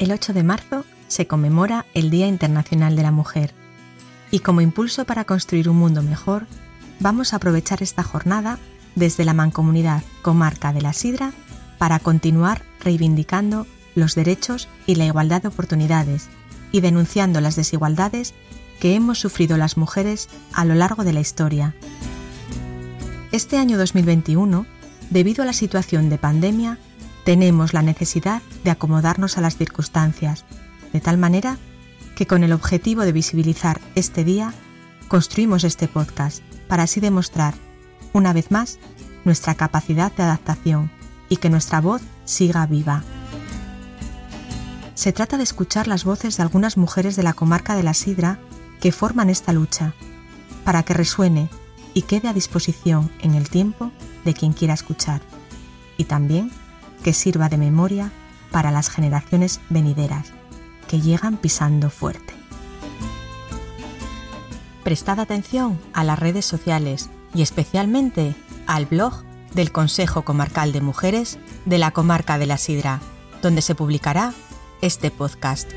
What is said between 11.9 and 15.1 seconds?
continuar reivindicando los derechos y la